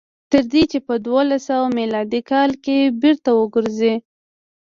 [0.31, 3.93] تر دې چې په دولس سوه میلادي کال کې بېرته وګرځي.